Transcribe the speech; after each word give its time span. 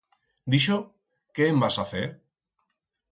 D'ixo, 0.53 0.77
que 1.39 1.49
en 1.51 1.59
vas 1.65 1.77
a 1.83 1.85
fer? 1.91 2.01